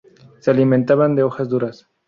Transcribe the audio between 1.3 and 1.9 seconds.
duras.